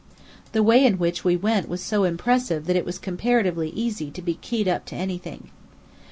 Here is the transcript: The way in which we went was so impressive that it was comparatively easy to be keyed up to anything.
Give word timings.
The 0.53 0.63
way 0.63 0.83
in 0.83 0.97
which 0.97 1.23
we 1.23 1.35
went 1.37 1.69
was 1.69 1.79
so 1.79 2.05
impressive 2.05 2.65
that 2.65 2.75
it 2.75 2.85
was 2.85 2.97
comparatively 2.97 3.69
easy 3.69 4.09
to 4.09 4.21
be 4.23 4.33
keyed 4.33 4.67
up 4.67 4.83
to 4.85 4.95
anything. 4.95 5.51